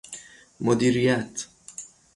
مدیریت 0.61 1.45